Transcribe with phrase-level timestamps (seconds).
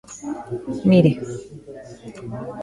[0.87, 1.11] Mire.